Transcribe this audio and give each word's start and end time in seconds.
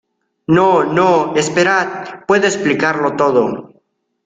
No, 0.47 0.83
no, 0.83 1.35
esperad. 1.35 2.25
Puedo 2.25 2.47
explicarlo 2.47 3.15
todo. 3.15 3.83